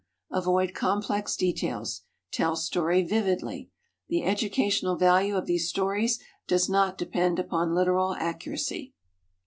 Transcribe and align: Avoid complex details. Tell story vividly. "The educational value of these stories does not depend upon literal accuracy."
Avoid 0.31 0.73
complex 0.73 1.35
details. 1.35 2.01
Tell 2.31 2.55
story 2.55 3.03
vividly. 3.03 3.69
"The 4.09 4.23
educational 4.23 4.95
value 4.95 5.35
of 5.35 5.45
these 5.45 5.69
stories 5.69 6.19
does 6.47 6.67
not 6.67 6.97
depend 6.97 7.37
upon 7.37 7.75
literal 7.75 8.15
accuracy." 8.15 8.95